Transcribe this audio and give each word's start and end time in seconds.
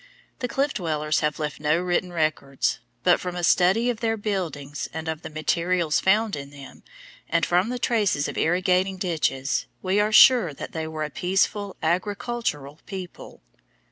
The 0.39 0.47
Cliff 0.47 0.73
Dwellers 0.73 1.19
have 1.19 1.37
left 1.37 1.59
no 1.59 1.77
written 1.79 2.11
records, 2.11 2.79
but 3.03 3.19
from 3.19 3.35
a 3.35 3.43
study 3.43 3.87
of 3.91 3.99
their 3.99 4.17
buildings 4.17 4.89
and 4.91 5.07
of 5.07 5.21
the 5.21 5.29
materials 5.29 5.99
found 5.99 6.35
in 6.35 6.49
them, 6.49 6.81
and 7.29 7.45
from 7.45 7.69
the 7.69 7.77
traces 7.77 8.27
of 8.27 8.35
irrigating 8.35 8.97
ditches, 8.97 9.67
we 9.83 9.99
are 9.99 10.11
sure 10.11 10.55
that 10.55 10.71
they 10.71 10.87
were 10.87 11.03
a 11.03 11.11
peaceful, 11.11 11.75
agricultural 11.83 12.79
people. 12.87 13.43